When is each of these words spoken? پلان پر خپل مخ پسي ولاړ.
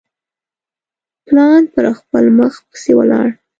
پلان 1.25 1.61
پر 1.73 1.85
خپل 1.99 2.25
مخ 2.37 2.53
پسي 2.71 2.91
ولاړ. 2.95 3.27